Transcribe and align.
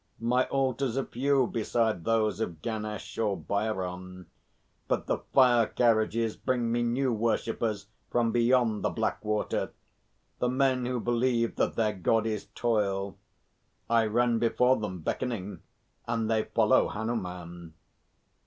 "My 0.19 0.45
altars 0.45 0.97
are 0.97 1.05
few 1.05 1.45
beside 1.45 2.05
those 2.05 2.39
of 2.39 2.63
Ganesh 2.63 3.19
or 3.19 3.37
Bhairon, 3.37 4.25
but 4.87 5.05
the 5.05 5.19
fire 5.31 5.67
carriages 5.67 6.35
bring 6.35 6.71
me 6.71 6.81
new 6.81 7.13
worshippers 7.13 7.85
from 8.09 8.31
beyond 8.31 8.81
the 8.83 8.89
Black 8.89 9.23
Water 9.23 9.73
the 10.39 10.49
men 10.49 10.87
who 10.87 10.99
believe 10.99 11.55
that 11.57 11.75
their 11.75 11.93
God 11.93 12.25
is 12.25 12.45
toil. 12.55 13.15
I 13.91 14.07
run 14.07 14.39
before 14.39 14.77
them 14.77 15.01
beckoning, 15.01 15.59
and 16.07 16.27
they 16.31 16.45
follow 16.45 16.87
Hanuman." 16.87 17.75